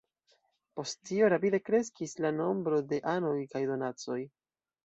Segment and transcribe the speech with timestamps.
[0.79, 4.21] Post tio rapide kreskis la nombro de anoj kaj donacoj.